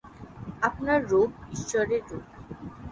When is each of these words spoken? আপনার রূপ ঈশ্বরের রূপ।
আপনার 0.61 0.99
রূপ 1.05 1.31
ঈশ্বরের 1.51 2.01
রূপ। 2.09 2.25